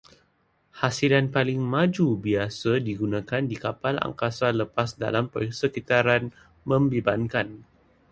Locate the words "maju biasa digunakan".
1.73-3.43